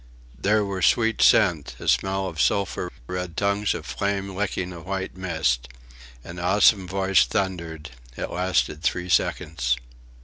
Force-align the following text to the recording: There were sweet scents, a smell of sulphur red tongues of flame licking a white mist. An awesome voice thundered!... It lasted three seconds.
There 0.35 0.65
were 0.65 0.81
sweet 0.81 1.21
scents, 1.21 1.75
a 1.79 1.87
smell 1.87 2.25
of 2.25 2.41
sulphur 2.41 2.91
red 3.05 3.37
tongues 3.37 3.75
of 3.75 3.85
flame 3.85 4.29
licking 4.35 4.73
a 4.73 4.81
white 4.81 5.15
mist. 5.15 5.67
An 6.23 6.39
awesome 6.39 6.87
voice 6.87 7.23
thundered!... 7.23 7.91
It 8.17 8.31
lasted 8.31 8.81
three 8.81 9.09
seconds. 9.09 9.77